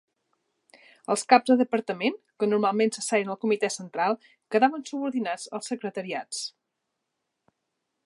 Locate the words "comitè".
3.45-3.71